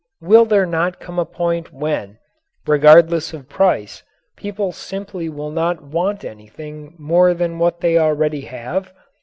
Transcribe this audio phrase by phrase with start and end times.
[0.19, 2.17] Will there not come a point when,
[2.65, 4.01] regardless of price,
[4.35, 8.91] people simply will not want anything more than what they already have?